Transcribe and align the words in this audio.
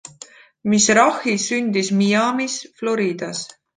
Mizrachi 0.73 1.35
sündis 1.45 1.91
Miamis 1.99 2.57
Floridas. 2.81 3.45